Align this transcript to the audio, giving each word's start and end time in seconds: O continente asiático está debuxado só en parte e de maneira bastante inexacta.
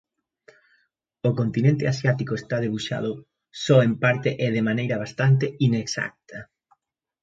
O 1.29 1.31
continente 1.39 1.85
asiático 1.93 2.33
está 2.41 2.57
debuxado 2.65 3.11
só 3.63 3.77
en 3.87 3.93
parte 4.03 4.29
e 4.45 4.47
de 4.55 4.65
maneira 4.69 4.99
bastante 5.03 5.45
inexacta. 5.67 6.39